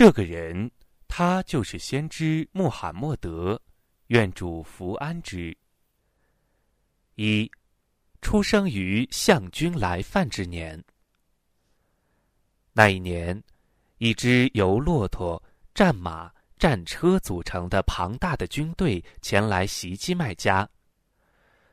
[0.00, 0.70] 这个人，
[1.08, 3.60] 他就是先知穆罕默德，
[4.06, 5.54] 愿主福安之。
[7.16, 7.50] 一，
[8.22, 10.82] 出生于象军来犯之年。
[12.72, 13.38] 那一年，
[13.98, 15.42] 一支由骆驼、
[15.74, 20.66] 战马、战车组成的庞大的军队前来袭击麦加。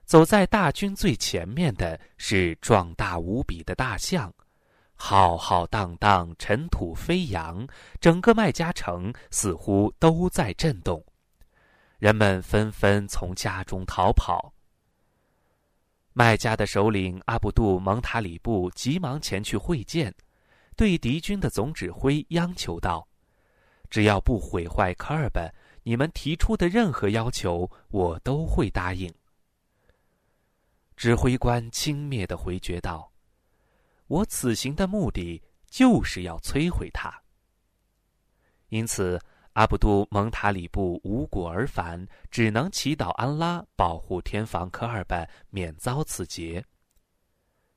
[0.04, 4.30] 走在大军最前面的是壮大无比的大象。
[4.98, 7.66] 浩浩荡荡，尘土飞扬，
[8.02, 11.02] 整个麦加城似乎都在震动，
[12.00, 14.54] 人们纷纷从家中逃跑。
[16.14, 20.14] 麦加的首领阿卜杜蒙塔里布急忙前去会见，
[20.76, 23.08] 对敌军的总指挥央求道
[23.92, 25.48] ：“只要不毁坏科尔本，
[25.84, 29.14] 你们提出的任何要求，我都会答应。”
[30.98, 33.12] 指挥官轻蔑的回绝道。
[34.08, 37.14] 我此行的目的就是要摧毁他。
[38.70, 39.20] 因此，
[39.54, 46.64] 阿卜杜蒙塔里布无果而返，只能祈祷安拉保护天房科尔本免遭此劫。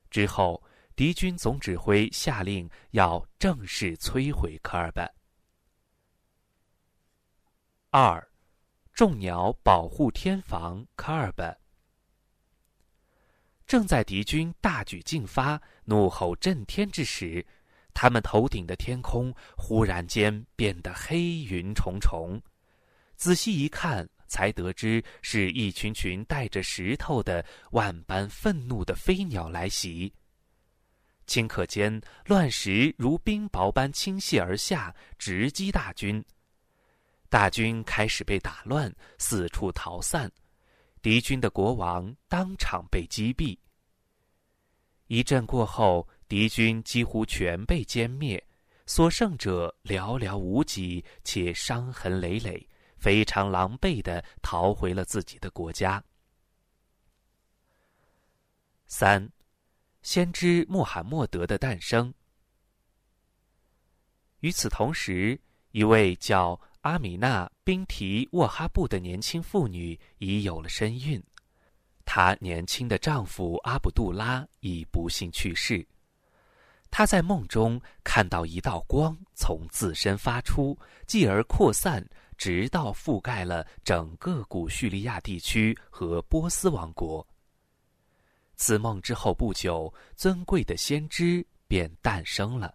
[0.09, 0.61] 之后，
[0.95, 5.09] 敌军总指挥下令要正式摧毁科尔本。
[7.89, 8.25] 二，
[8.93, 11.60] 众鸟保护天房科尔本。
[13.71, 17.45] 正在敌军大举进发、怒吼震天之时，
[17.93, 22.37] 他们头顶的天空忽然间变得黑云重重。
[23.15, 30.13] 仔细一看，才得知是一群群带着石头的万般愤怒的飞鸟来袭。
[31.25, 36.21] 顷刻间，乱石如冰雹般倾泻而下，直击大军。
[37.29, 40.29] 大军开始被打乱，四处逃散。
[41.01, 43.57] 敌军的国王当场被击毙。
[45.07, 48.41] 一阵过后，敌军几乎全被歼灭，
[48.85, 56.03] 所剩者寥寥无几，且伤痕累累，非常狼狈的逃回了自己的国家。
[58.85, 59.27] 三，
[60.01, 62.13] 先知穆罕默德的诞生。
[64.39, 65.39] 与此同时，
[65.71, 66.59] 一位叫。
[66.81, 71.23] 阿米娜·宾提沃哈布的年轻妇女已有了身孕，
[72.05, 75.87] 她年轻的丈夫阿卜杜拉已不幸去世。
[76.89, 80.75] 她在梦中看到一道光从自身发出，
[81.05, 82.03] 继而扩散，
[82.35, 87.25] 直到覆盖了整个古叙利亚地区和波斯王国。
[88.55, 92.73] 此梦之后不久，尊贵的先知便诞生了，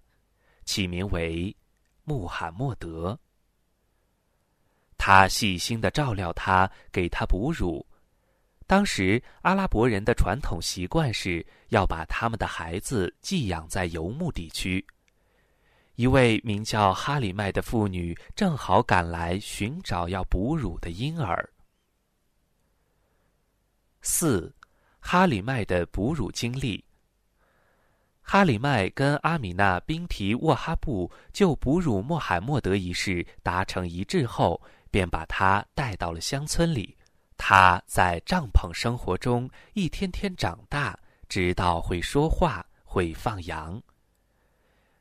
[0.65, 1.55] 起名为
[2.05, 3.19] 穆罕默德。
[4.99, 7.85] 他细心的照料他，给他哺乳。
[8.67, 14.85] 当时阿拉伯人的传统习惯是要把他们的孩子寄养在游牧地区。
[15.95, 21.49] 一位名叫哈里麦的妇女正好赶来寻找要哺乳的婴儿。
[24.03, 24.53] 四，
[24.99, 26.85] 哈里麦的哺乳经历。
[28.21, 34.61] 哈里麦跟阿米娜宾提沃哈布就哺乳穆罕默德一事达成一致后。
[34.91, 36.97] 便把他带到了乡村里，
[37.37, 40.99] 他在帐篷生活中一天天长大，
[41.29, 43.81] 直到会说话、会放羊。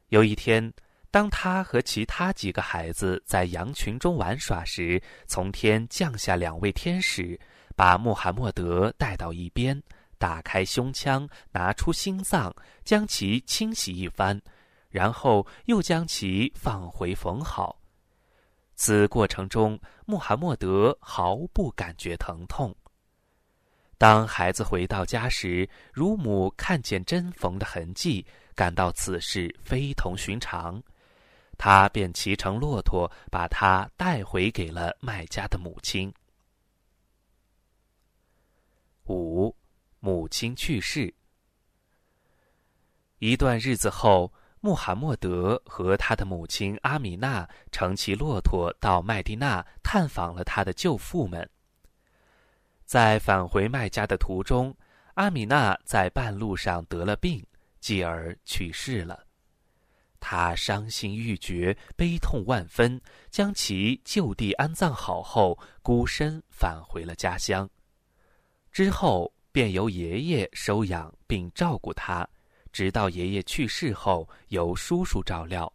[0.10, 0.72] 有一天，
[1.12, 7.40] 当他和其他几个孩子在羊群中玩耍时，从天降下两位天使，
[7.76, 9.82] 把穆罕默德带到一边，
[10.18, 12.54] 打开胸腔，拿出心脏，
[12.84, 14.40] 将其清洗一番，
[14.90, 17.80] 然后又将其放回缝好。
[18.76, 22.76] 此过程中，穆罕默德毫不感觉疼痛。
[23.98, 30.84] 当孩子回到家时，乳母看见针缝的痕迹，感到此事非同寻常，
[31.58, 36.14] 他便骑乘骆驼把他带回给了卖家的母亲。
[39.06, 39.56] 五，
[40.02, 41.14] 母亲去世。
[43.20, 44.32] 一段日子后。
[44.66, 51.48] 穆罕默德和他的母亲阿米娜乘骑骆驼到麦地那探访了他的舅父们。
[52.84, 54.76] 在返回麦家的途中，
[55.14, 57.46] 阿米娜在半路上得了病，
[57.80, 59.24] 继而去世了。
[60.20, 67.70] 他伤心欲绝，悲痛万分，将其就地安葬好后，孤身返回了家乡。
[68.72, 72.28] 之后便由爷爷收养并照顾他。
[72.76, 75.72] 直到爷爷去世后，由叔叔照料，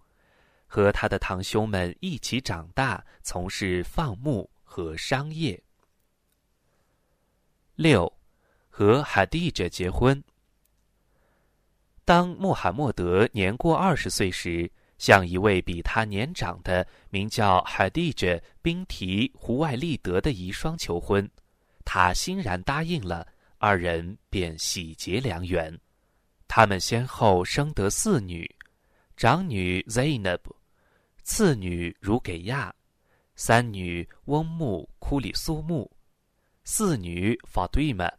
[0.67, 5.58] 和他的堂兄们一起长大，从事放牧和商业。
[7.75, 8.12] 六，
[8.69, 10.23] 和哈蒂者结婚。
[12.05, 21.26] 当穆罕默德年过二十岁时，向一位比他年长的名叫哈蒂着宾提胡外利德的遗孀求婚，
[21.82, 23.26] 他欣然答应了，
[23.56, 25.81] 二人便喜结良缘。
[26.52, 28.44] 他们先后生得四女，
[29.17, 30.41] 长女 Zainab，
[31.23, 32.75] 次女如给亚，
[33.37, 35.88] 三女翁木库里苏木，
[36.64, 38.11] 四女法对玛。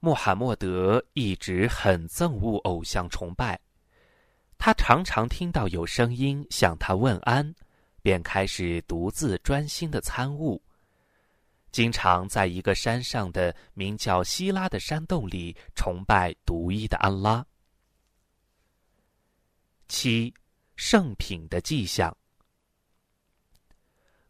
[0.00, 3.60] 穆罕默德一直很憎恶偶像崇拜，
[4.56, 7.54] 他常常听到有声音向他问安，
[8.00, 10.58] 便开始独自专心的参悟。
[11.74, 17.44] 经常在一个山上的名叫希拉的山洞里崇拜独一的安拉。
[19.88, 20.32] 七，
[20.76, 22.16] 圣品的迹象。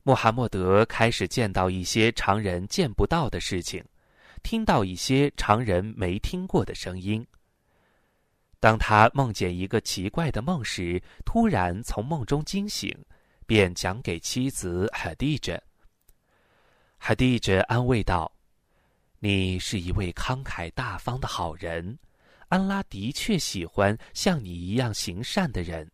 [0.04, 3.84] 穆罕默德开始见到一些常人见不到的事情，
[4.42, 7.26] 听到一些常人没听过的声音。
[8.58, 12.90] 当他梦见一个奇怪的梦时，突然从梦中惊醒，
[13.44, 15.62] 便讲给妻子海蒂着。
[17.06, 18.32] 海蒂着安慰道
[19.20, 21.98] ：“你是一位慷慨大方的好人，
[22.48, 25.86] 安拉的确喜欢像你一样行善的人，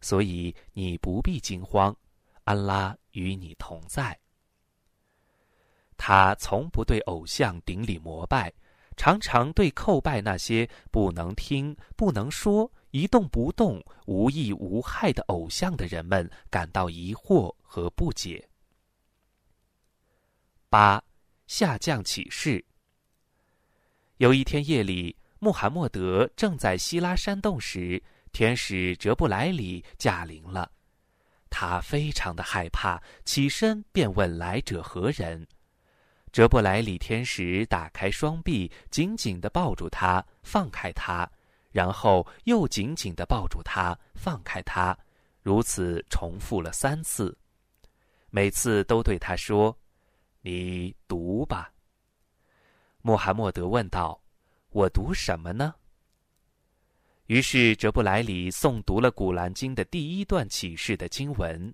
[0.00, 1.96] 所以你不必惊慌，
[2.42, 4.18] 安拉与你同在。
[5.96, 8.52] 他从不对偶像顶礼膜拜，
[8.96, 18.44] 常常对叩拜那些不能听、不能说、一动不动、无益无害的偶像的人们感到疑惑和不解。”
[20.70, 21.02] 八，
[21.48, 22.64] 下降启示。
[24.18, 28.00] 有一天夜里，穆罕默德正在希拉山洞时，
[28.30, 30.70] 天使哲布莱里驾临了。
[31.50, 35.44] 他非常的害怕，起身便问来者何人。
[36.30, 41.28] 哲布莱里天使打开双臂，紧紧的抱住他，放开他，
[41.72, 44.96] 然后又紧紧的抱住他，放开他，
[45.42, 47.36] 如此重复了三次，
[48.30, 49.76] 每次都对他说。
[50.42, 51.70] 你读吧。
[53.02, 54.20] 穆罕默德问道
[54.70, 55.74] ：“我读什么呢？”
[57.26, 61.72] 于是哲布莱里诵读了《古兰经》的第一段启示的经文：“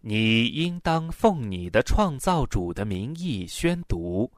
[0.00, 4.30] 你应当奉你的创造主的名义宣读，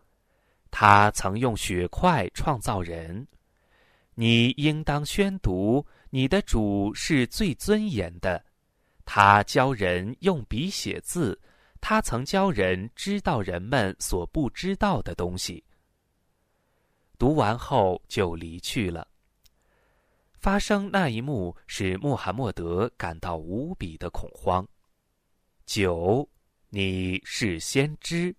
[0.71, 3.27] 他曾用血块创造人。
[4.15, 8.45] 你应当宣读，你的主是最尊严的，
[9.05, 11.41] 他教人用笔写字。”
[11.87, 15.63] 他曾教人知道人们所不知道的东西。
[17.19, 19.07] 读完后就离去了。
[20.33, 24.67] 发生那一幕使穆罕默德感到无比的恐慌。
[25.67, 26.27] 九，
[26.71, 28.35] 你是先知。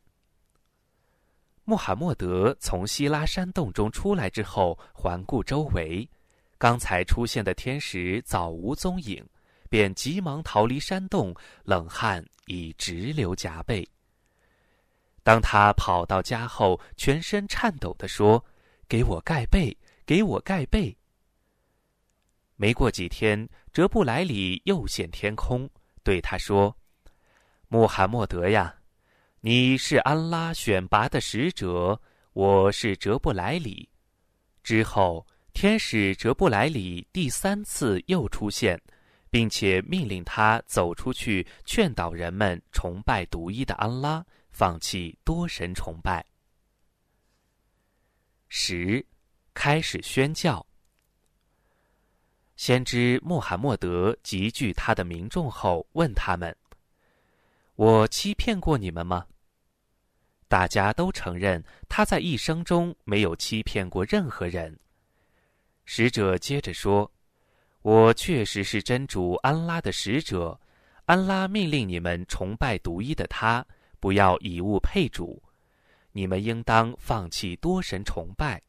[1.65, 6.09] 穆罕默德从希拉山洞中出来之后，环顾周围，
[6.57, 9.24] 刚才出现的天使早无踪影。
[9.68, 13.88] 便急忙逃离山洞，冷汗已直流浃背。
[15.24, 18.45] 当他跑到家后，全身颤抖地说
[18.88, 19.75] ：“给我盖被，
[20.06, 20.95] 给我盖被。”
[22.57, 25.69] 没过几天，哲布莱里又现天空，
[26.03, 26.77] 对他说
[27.68, 28.75] ：“穆罕默德呀，
[29.42, 32.00] 你是安拉选拔的使者，
[32.33, 33.89] 我是哲布莱里。”
[34.63, 38.80] 之后，天使哲布莱里第三次又出现。
[39.36, 46.26] 并且命令他走出去，劝导人们崇拜独一的安拉，放弃多神崇拜。
[48.48, 49.06] 十，
[49.54, 50.66] 开始宣教。
[52.56, 56.56] 先知穆罕默德集聚他的民众后，问他们
[57.76, 59.28] ：“我欺骗过你们吗？”
[60.48, 64.80] 大家都承认他在一生中没有欺骗过任何人。
[65.83, 67.12] 使者接着说。
[67.85, 70.59] 我确实是真主安拉的使者，
[71.06, 73.63] 安拉命令你们崇拜独一的他，
[73.99, 75.39] 不要以物配主，
[76.11, 78.59] 你们应当放弃多神崇拜。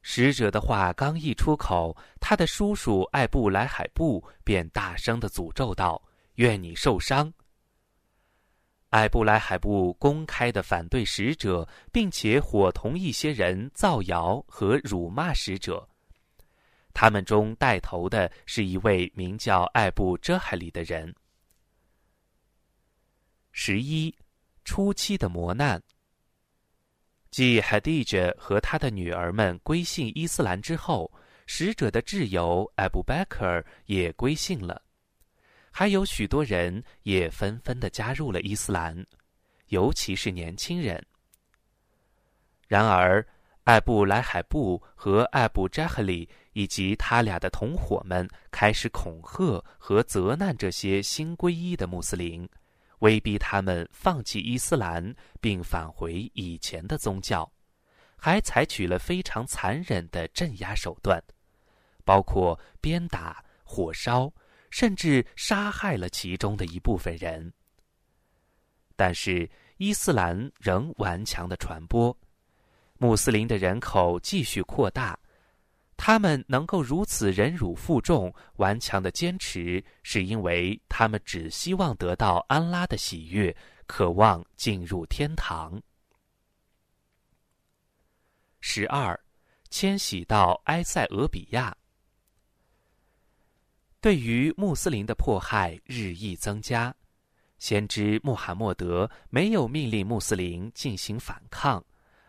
[0.00, 6.02] 使者的话刚一出口，他的叔叔艾布莱海布便大声的诅咒道
[6.36, 7.30] ：“愿你受伤！”
[8.88, 15.86] 艾布莱海布公开的反对使者，并且伙同一些人造谣和辱骂使者。
[16.98, 21.14] 他们中带头的是一位名叫艾布遮海里的人。
[23.52, 24.16] 十一，
[24.64, 25.78] 初期的磨难。
[27.30, 31.12] 继海蒂着和他的女儿们归信伊斯兰之后，
[31.46, 34.80] 使者的挚友艾布贝克尔也归信了，
[35.70, 39.06] 还有许多人也纷纷的加入了伊斯兰，
[39.66, 41.04] 尤其是年轻人。
[42.66, 43.22] 然而，
[43.64, 46.26] 艾布莱海布和艾布扎赫里。
[46.56, 52.48] 以及他俩的同伙们开始恐吓和责难这些新皈依的穆斯林，
[53.00, 57.46] 威逼他们放弃伊斯兰并返回以前的宗教，
[58.16, 61.22] 还采取了非常残忍的镇压手段，
[62.06, 64.32] 包括鞭打、火烧，
[64.70, 67.52] 甚至杀害了其中的一部分人。
[68.96, 69.46] 但是
[69.76, 72.18] 伊斯兰仍顽强的传播，
[72.96, 75.18] 穆斯林的人口继续扩大。
[75.96, 85.80] 他们能够如此忍辱负重、顽强的坚持，是因为他们只希望得到安拉的喜悦，渴望进入天堂。
[88.60, 89.18] 十二，
[89.70, 91.76] 迁徙到埃塞俄比亚。
[94.00, 96.94] 对于穆斯林的迫害日益增加，
[97.58, 101.84] 先知穆罕默德没有命令穆斯林进行反抗。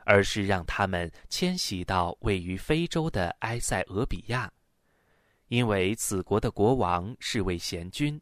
[0.07, 4.49] 而是让他们迁徙到位于非洲的埃塞俄比亚，
[5.49, 8.19] 因为此国的国王是位贤君。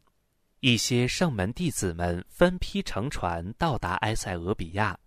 [0.58, 4.98] 一些圣门弟子们分批乘船到达埃塞俄比亚，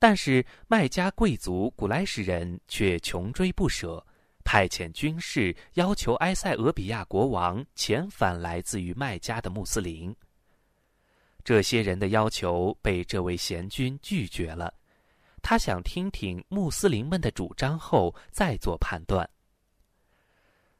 [0.00, 4.04] 但是麦加贵族古莱什人却穷追不舍，
[4.42, 10.12] 派遣军士要求埃塞俄比亚国王遣返来自于麦加的穆斯林。
[11.44, 14.74] 这些人的要求被这位贤君拒绝了。
[15.42, 19.28] 他想听听穆斯林们的主张后再做判断。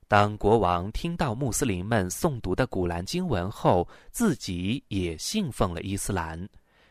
[0.08, 6.48] 当国王听到穆斯林们诵读的古兰经文后，自己也信奉了伊斯兰，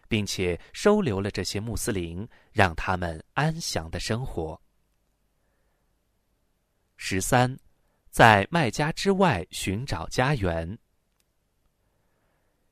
[0.07, 4.59] 并且收留了这些穆斯林，让他们安详的生活。
[6.95, 7.57] 十三，
[8.09, 10.77] 在麦加之外寻找家园。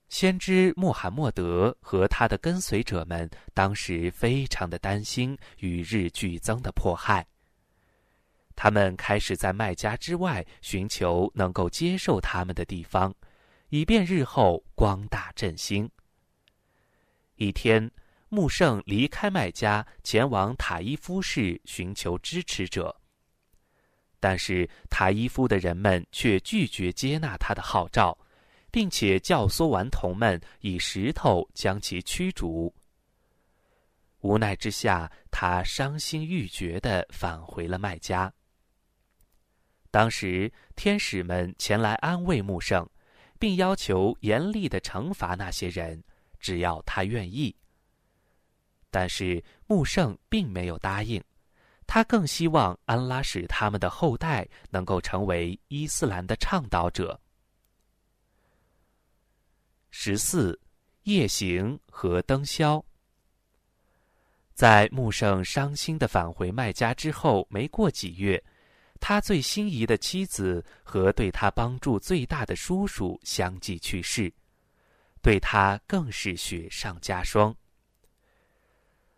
[0.09, 7.27] 先知穆罕默德和他的跟随者们当时非常的担心与日俱增的迫害。
[8.55, 13.13] 他们开始在麦加之外寻求能够接受他们的地方，
[13.69, 15.89] 以便日后光大振兴。
[17.35, 17.91] 一天，
[18.29, 22.99] 穆圣离开麦加，前往塔伊夫市寻求支持者，
[24.19, 28.17] 但是塔伊夫的人们却拒绝接纳他的号召。
[28.77, 32.71] 并且教唆顽童们以石头将其驱逐。
[34.19, 38.31] 无奈之下，他伤心欲绝地返回了麦家。
[39.89, 42.87] 当时，天使们前来安慰穆圣，
[43.39, 46.03] 并要求严厉地惩罚那些人，
[46.39, 47.55] 只要他愿意。
[48.91, 51.19] 但是穆圣并没有答应，
[51.87, 57.19] 他更希望安拉使他们的后代能够成为伊斯兰的倡导者。
[59.89, 60.59] 十四，
[61.03, 62.83] 夜行和灯宵。
[64.53, 68.43] 在穆圣伤心的返回麦家之后，没过几月，
[68.99, 74.33] 他最心仪的妻子和对他帮助最大的叔叔相继去世，
[75.21, 77.55] 对他更是雪上加霜。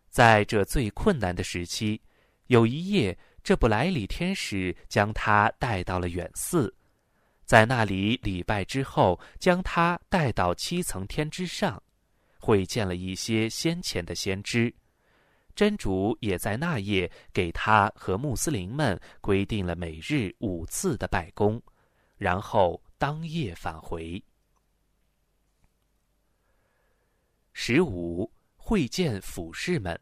[0.10, 2.02] 在这最困难的时期，
[2.48, 6.76] 有一夜，这不莱里天使将他带到了远寺。
[7.50, 11.82] 在那里礼拜之后，将他带到七层天之上，
[12.38, 14.72] 会见了一些先前的先知。
[15.56, 21.60] 真主也在那夜给他和穆斯林们规定了每日五次的拜功，
[22.18, 24.24] 然后当夜返回。
[27.52, 30.00] 十五会见俯视们。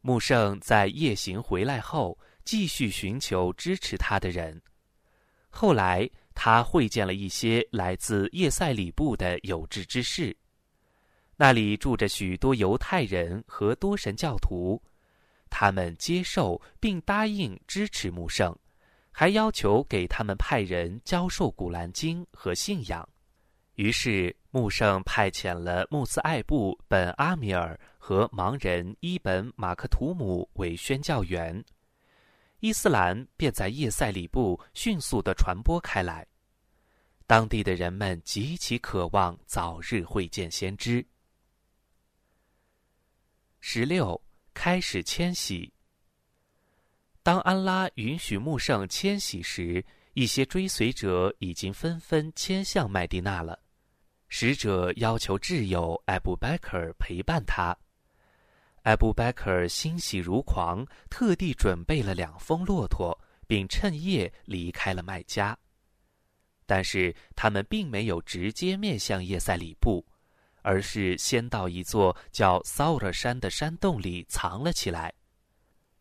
[0.00, 4.62] 穆圣在夜行回来后，继续寻求支持他的人。
[5.56, 10.36] 后来，他会见了一些来自叶塞里布的有志之士，
[11.36, 14.82] 那里住着许多犹太人和多神教徒，
[15.48, 18.52] 他们接受并答应支持穆圣，
[19.12, 23.08] 还要求给他们派人教授古兰经和信仰。
[23.76, 31.64] 于是，穆圣派遣了穆斯艾布本阿米尔和盲人伊本马克图姆为宣教员。
[32.64, 36.26] 伊斯兰便在叶塞里部迅速的传播开来，
[37.26, 41.06] 当地的人们极其渴望早日会见先知。
[43.60, 44.18] 十六
[44.54, 45.70] 开始迁徙。
[47.22, 53.60] 当安拉允许穆圣迁徙时，一些追随者已经纷纷迁向麦地那了。
[54.28, 57.76] 使者要求挚友艾布贝克尔陪伴他。
[58.84, 65.58] 艾布贝克欣喜如狂，特地准备了两峰骆驼，并趁夜离开了麦加。
[66.66, 70.06] 但是他们并没有直接面向叶塞里布，
[70.60, 75.10] 而是先到一座叫骚尔山的山洞里藏了起来。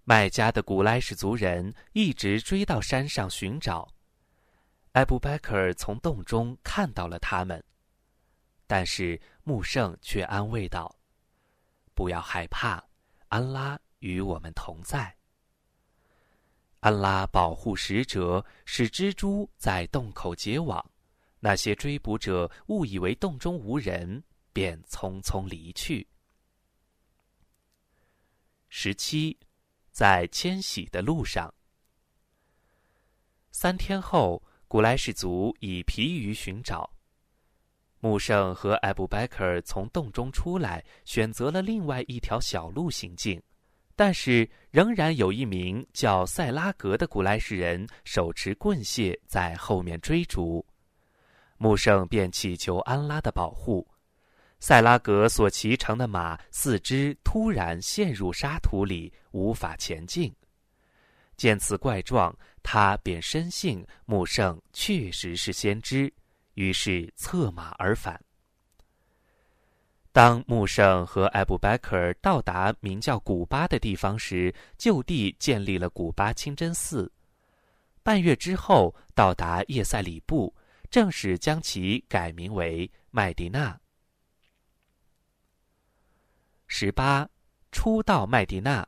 [0.04, 3.88] 麦加的古莱什族人一直追到山上寻找。
[4.92, 7.64] 艾布贝克从洞中看到了他们，
[8.68, 10.94] 但是穆圣却安慰道
[11.94, 12.84] ：“不要害怕，
[13.28, 15.16] 安拉与我们同在。
[16.80, 20.84] 安拉保护使者，使蜘蛛在洞口结网。
[21.40, 26.08] 那些追捕者误以为洞中无人，便匆匆离去。”
[28.70, 29.38] 十七，
[29.92, 31.54] 在迁徙的路上，
[33.52, 34.42] 三天后。
[34.66, 36.93] 古莱氏族已疲于寻找。
[38.04, 43.42] 穆圣和艾布拜克尔从洞中出来，选择了另外一条小路行进，
[43.96, 50.66] 但是仍然有一名叫塞拉格的古莱士人手持棍械在后面追逐。
[51.58, 53.88] 穆圣便祈求安拉的保护。
[54.60, 60.30] 塞拉格所骑乘的马四肢突然陷入沙土里，无法前进。
[61.38, 62.36] 见此怪状。
[62.66, 66.12] 他便深信穆圣确实是先知，
[66.54, 68.20] 于是策马而返。
[70.12, 77.12] 当穆圣和艾布拜克尔到达名叫古巴的地方时，就地建立了古巴清真寺。
[78.04, 80.54] 半月之后，到达叶塞里布，
[80.92, 83.80] 正式将其改名为麦迪纳。
[86.68, 87.28] 十八，
[87.72, 88.88] 初到麦迪纳。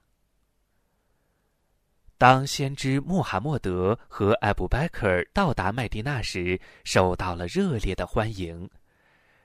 [2.17, 8.69] 当先知穆罕默德和艾布拜克尔到达麦地那时，受到了热烈的欢迎，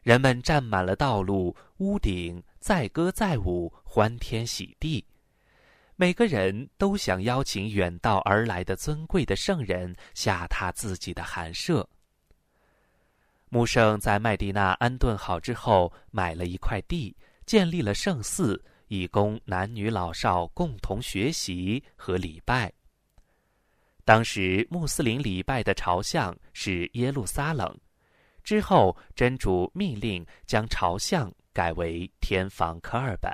[0.02, 5.04] 人们占满了道路、屋顶，载歌载舞，欢天喜地。
[5.96, 11.86] 每个人都想邀请远道而来的尊贵的圣人下榻自己的寒舍。
[13.48, 18.64] 穆圣在麦地那安顿好之后，买了一块地，建立了圣寺。
[18.90, 22.72] 以供男女老少共同学习和礼拜。
[24.04, 27.78] 当时穆斯林礼拜的朝向是耶路撒冷，
[28.42, 33.30] 之后真主命令将朝向改为天房科尔本。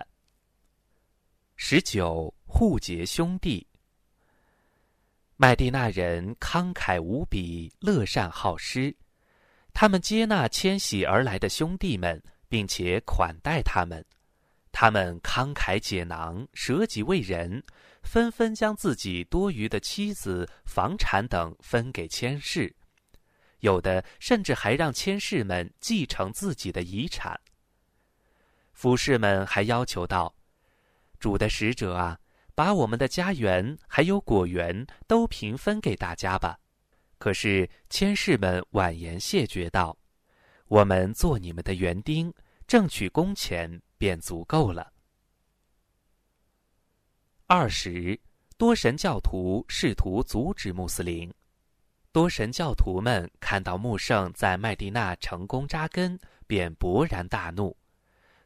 [1.57, 3.67] 十九互结兄弟，
[5.37, 8.95] 麦地那人慷慨无比，乐善好施，
[9.73, 14.05] 他们接纳迁徙而来的兄弟们，并且款待他们。
[14.79, 17.65] 他们慷慨解囊，舍己为人，
[18.03, 22.77] 纷纷将自己多余的妻子、房产等分给千世，
[23.61, 27.41] 有的甚至还让千世们继承自己的遗产。
[28.75, 30.37] 服侍们还要求道
[31.19, 32.19] ：“主的使者啊，
[32.55, 36.59] 把我们的家园还有果园都平分给大家吧。”
[37.17, 39.97] 可是千世们婉言谢绝道
[40.69, 42.31] ：“我们做你们的园丁，
[42.67, 44.93] 挣取工钱。”便足够了。
[47.47, 48.19] 二十，
[48.57, 51.33] 多神教徒试图阻止穆斯林。
[52.11, 57.77] 多神教徒们看到穆圣在麦地那成功扎根，便勃然大怒，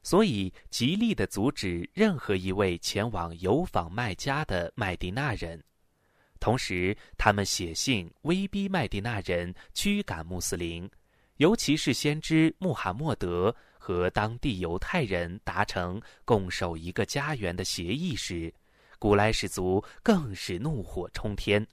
[0.03, 5.63] 所以极力的阻止任何一位前往游访麦加的麦地那人。
[6.41, 10.91] 同时，他们写信威逼麦地那人驱赶穆斯林，
[11.37, 13.55] 尤其是先知穆罕默德。
[13.81, 18.53] 和当地犹太人达成共守一个家园的协议时，
[18.99, 21.67] 古莱氏族更是怒火冲天。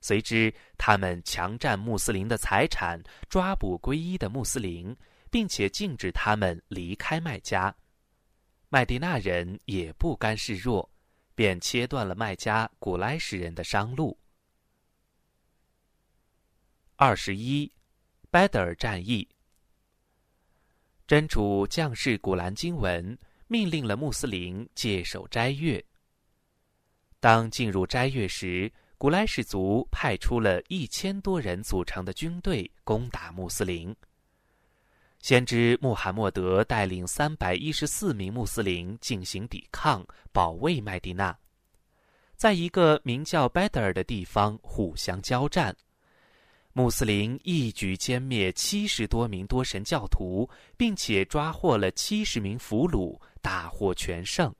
[0.00, 4.96] 随之，他们强占穆斯林的财产，抓捕皈依的穆斯林，
[5.30, 7.74] 并且禁止他们离开麦加。
[8.68, 10.88] 麦地那人也不甘示弱，
[11.34, 14.16] 便切断了麦加古莱什人的商路。
[16.96, 17.70] 二十一，
[18.30, 19.28] 拜德尔战役。
[21.06, 25.84] 真主降世古兰经文，命令了穆斯林戒守斋月。
[27.20, 33.94] 当进入斋月时，古莱氏族派出了一千多人组成的军队攻打穆斯林。
[35.18, 41.36] 先知穆罕默德带领三百一十四名穆斯林进行抵抗，保卫麦地那，
[42.36, 45.76] 在一个名叫拜德尔的地方互相交战。
[46.74, 54.54] 穆斯林一举歼灭七十多名多神教徒，并且抓获了七十名俘虏，大获全胜。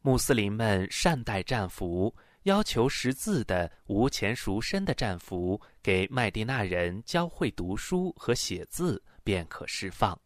[0.00, 10.18] 穆斯林们善待战俘，要求识字的、无钱赎身的战俘给麦地那人教会读书和写字，便可释放。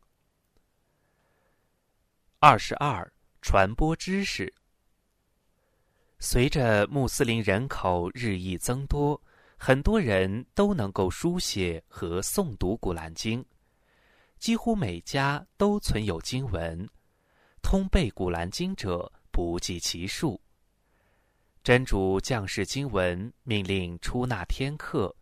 [2.39, 4.53] 二十二，传播知识。
[6.21, 9.21] 随着穆斯林人口日益增多。
[9.63, 13.43] 很多人都能够书写和诵读《古兰经》，
[14.39, 16.89] 几乎每家都存有经文，
[17.61, 20.41] 通背《古兰经》者不计其数。
[21.63, 25.15] 真主降世经文，命令出纳天客，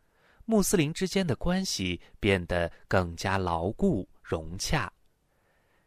[0.44, 4.90] 穆斯林之间的关系变得更加牢固融洽。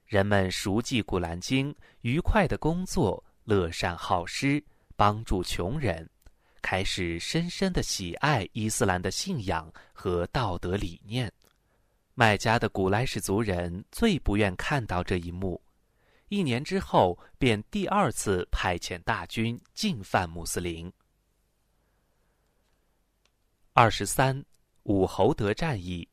[0.06, 4.62] 人们熟记《古兰经》，愉快的工作，乐善好施，
[4.98, 6.08] 帮助穷人，
[6.62, 11.32] 开始深深的喜爱伊斯兰的信仰和道德理念。
[12.14, 15.62] 麦加的古莱什族人最不愿看到这一幕，
[16.28, 20.92] 一年之后便第二次派遣大军进犯穆斯林。
[23.74, 24.44] 二十三，
[24.84, 26.08] 武侯德战役。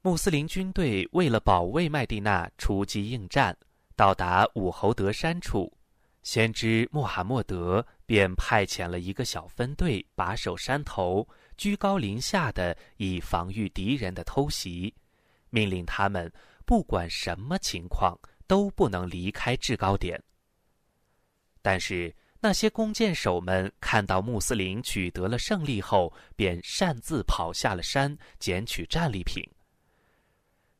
[0.00, 3.56] 穆斯林军队为了保卫麦地那，出击应战，
[3.94, 5.72] 到达武侯德山处，
[6.22, 11.26] 先知穆罕默德便派遣了一个小分队把守山头。
[11.56, 14.94] 居高临下的以防御敌人的偷袭，
[15.48, 16.30] 命令他们
[16.66, 18.14] 不管什么情况
[18.46, 20.22] 都不能离开制高点。
[21.62, 29.42] 但是那些弓箭手们看到穆斯林取得了胜利后，便擅自跑下了山，捡取战利品。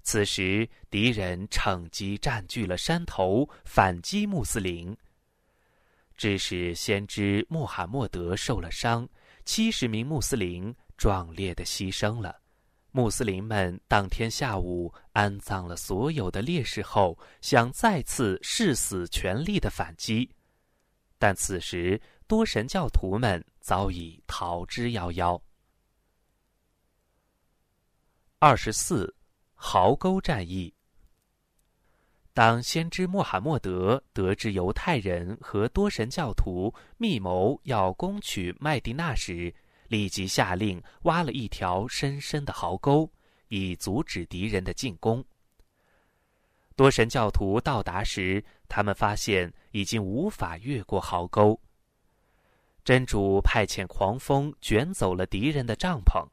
[0.03, 4.95] 此时敌人趁机占据了山头，反击穆斯林，
[6.23, 9.09] 致使先知穆罕默德受了伤。
[9.45, 12.41] 七十名穆斯林壮烈的牺牲了。
[12.93, 20.31] 穆斯林们当天下午安葬了所有的烈士后，想再次誓死全力的反击，
[21.19, 25.43] 但此时多神教徒们早已逃之夭夭。
[28.39, 29.13] 二十四，
[29.55, 30.73] 壕沟战役。
[32.35, 39.55] 当先知穆罕默德得知犹太人和多神教徒密谋要攻取麦地那时，
[39.89, 43.11] 立即下令挖了一条深深的壕沟，
[43.49, 45.23] 以阻止敌人的进攻。
[46.75, 51.61] 多神教徒到达时，他们发现已经无法越过壕沟。
[52.83, 56.27] 真主派遣狂风卷走了敌人的帐篷，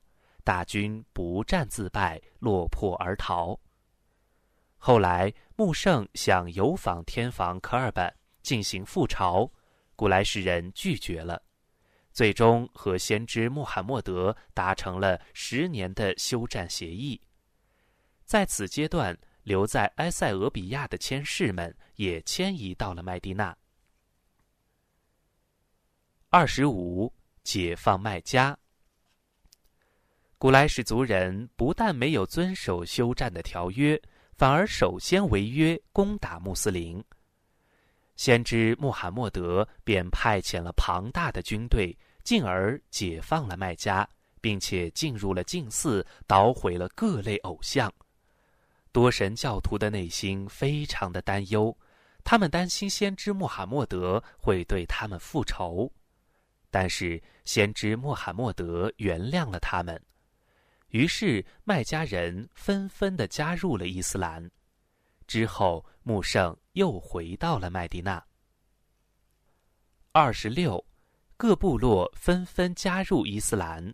[0.45, 3.59] 大军不战自败，落魄而逃。
[4.81, 8.11] 后来，穆圣想游访天房科尔本
[8.41, 9.51] 进行复朝，
[9.93, 11.43] 古莱什人拒绝了，
[12.13, 17.21] 最终和先知穆罕默德达成了十年的休战协议。
[18.23, 23.55] 在此阶段，留在埃塞俄比亚的签士们也迁移到了麦地那。
[26.29, 27.13] 二十五，
[27.43, 28.57] 解放麦加。
[30.37, 34.01] 古莱什族人不但没有遵守休战的条约。
[34.39, 37.03] 反而首先违约攻打穆斯林，
[38.15, 44.07] 先知穆罕默德便派遣了庞大的军队，进而解放了麦加，
[44.39, 47.93] 并且进入了禁寺，捣毁了各类偶像。
[48.93, 51.77] 多神教徒的内心非常的担忧，
[52.23, 55.91] 他们担心先知穆罕默德会对他们复仇，
[56.71, 60.01] 但是先知穆罕默德原谅了他们。
[60.89, 64.49] 于是，麦家人纷纷的加入了伊斯兰。
[65.27, 68.23] 之后，穆圣又回到了麦地那。
[70.11, 70.83] 二十六，
[71.37, 73.93] 各部落纷纷加入伊斯兰。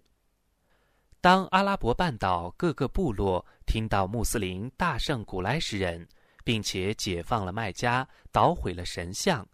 [1.20, 6.08] 当阿拉伯半岛各个部落听到穆斯林大胜古莱什人，
[6.46, 9.46] 并且解放了麦加，捣毁了神像，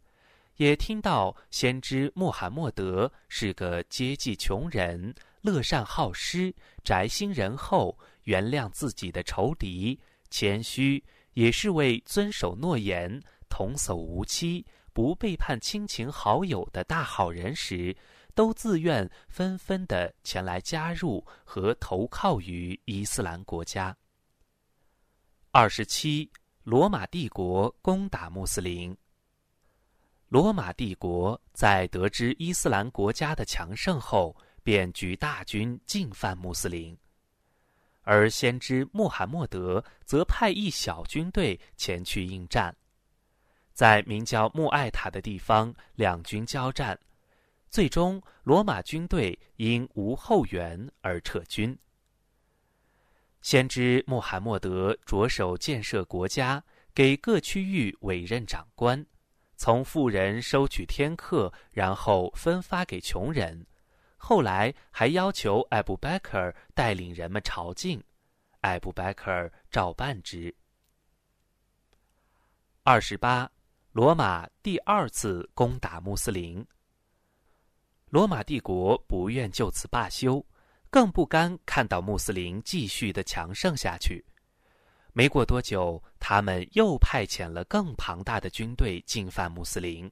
[0.58, 5.16] 也听到先知穆罕默德是个接济穷人。
[5.42, 10.00] 乐善好施、宅心仁厚、原谅自己的仇敌、
[10.30, 17.96] 谦虚，也是为遵守诺言、童叟无欺、不背叛亲情好友的大好人时，
[18.36, 23.98] 都自愿纷纷的前来加入和投靠于伊斯兰国家。
[25.50, 26.32] 二十七，
[26.64, 28.96] 罗马帝国攻打穆斯林。
[30.30, 34.36] 罗马帝国在得知伊斯兰国家的强盛后。
[34.64, 36.98] 便举大军进犯穆斯林，
[38.02, 42.76] 而先知穆罕默德则派一小军队前去应战，
[43.74, 47.00] 在名叫穆艾塔的地方，两军交战，
[47.70, 51.78] 最终罗马军队因无后援而撤军。
[53.42, 59.04] 先知穆罕默德着手建设国家，给各区域委任长官，
[59.56, 63.66] 从富人收取天课，然后分发给穷人。
[64.24, 68.00] 后来还要求艾布贝克尔带领人们朝觐，
[68.60, 70.56] 艾布贝克尔照办之。
[72.84, 73.52] 二十八，
[73.92, 76.66] 罗马第二次攻打穆斯林。
[78.10, 80.46] 罗马帝国不愿就此罢休，
[80.92, 84.24] 更不甘看到穆斯林继续的强盛下去。
[85.14, 90.10] 没过多久，他们又派遣了更庞大的军队进犯穆斯林。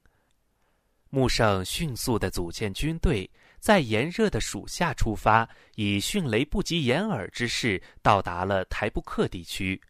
[1.12, 3.28] 穆圣迅速的组建军队，
[3.60, 9.82] 在炎热的暑夏出发，以迅雷不及掩耳之势到达了台布克地区。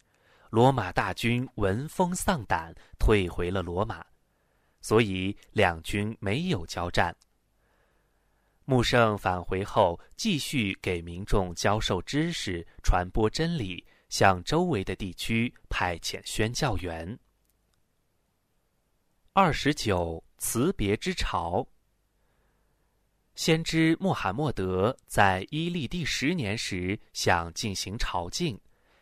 [0.50, 4.06] 罗马大军闻风丧胆，退回了罗马，
[4.82, 7.16] 所以两军没有交战。
[8.66, 17.18] 穆圣返回后，继续给民众教授知识、传播真理，向周围的地区派遣宣教员。
[19.34, 20.24] 二十九。
[20.42, 21.68] 辞别之潮。
[23.39, 28.60] 先知穆罕默德在伊利第十年时想进行朝觐，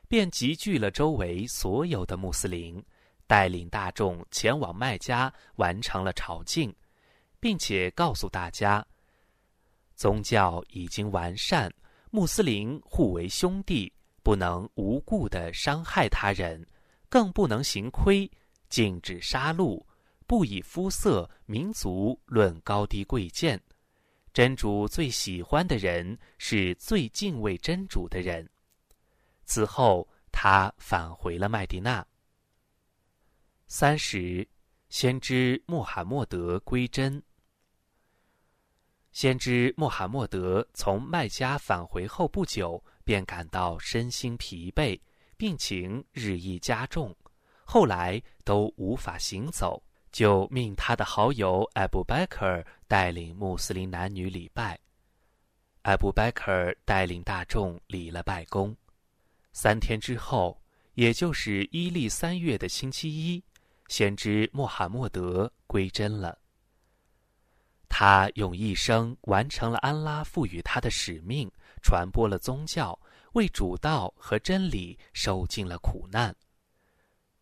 [0.07, 2.79] 便集聚了周围所有的穆斯林，
[3.25, 6.71] 带领大众前往麦加完成了朝觐，
[7.39, 8.85] 并且告诉大家，
[9.95, 11.73] 宗教已经完善，
[12.11, 16.63] 穆斯林互为兄弟，不能无故的伤害他人，
[17.09, 18.29] 更不能行亏，
[18.69, 19.83] 禁止杀戮。
[20.27, 23.59] 不以肤色、民族论高低贵贱，
[24.37, 28.47] 真主最喜欢的人是最敬畏真主的人。
[29.45, 32.05] 此后，他返回了麦地那。
[33.65, 34.47] 三十，
[34.89, 37.19] 先知穆罕默德归真。
[39.11, 45.01] 先知穆罕默德从麦加返回后不久，便感到身心疲惫，
[45.35, 47.17] 病情日益加重，
[47.65, 49.81] 后来都无法行走。
[50.17, 54.75] 就命他的好友艾布·拜克尔带领穆斯林男女礼拜。
[55.83, 58.75] 艾布·拜克尔带领大众礼了拜功。
[59.53, 60.59] 三天之后，
[60.95, 63.43] 也就是伊历三月的星期一，
[63.89, 66.35] 先知穆罕默德归真了。
[67.87, 71.47] 他用一生完成了安拉赋予他的使命，
[71.83, 72.99] 传播了宗教，
[73.33, 76.35] 为主道和真理受尽了苦难。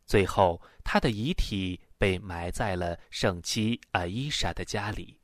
[0.05, 1.79] 最后，他的遗体。
[1.97, 5.19] 被埋在了圣妻阿伊莎的家里。